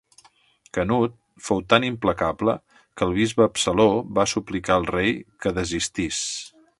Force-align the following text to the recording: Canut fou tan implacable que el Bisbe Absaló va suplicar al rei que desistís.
Canut 0.77 1.13
fou 1.49 1.59
tan 1.73 1.85
implacable 1.89 2.55
que 2.79 3.07
el 3.09 3.13
Bisbe 3.19 3.47
Absaló 3.47 3.87
va 4.21 4.25
suplicar 4.35 4.79
al 4.81 4.89
rei 4.97 5.13
que 5.45 5.55
desistís. 5.63 6.23